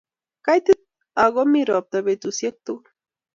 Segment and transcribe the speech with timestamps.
[0.45, 0.81] Kaitit
[1.23, 2.87] ak ko mi ropta betusiek tugul